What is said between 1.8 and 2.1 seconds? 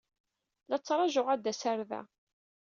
da.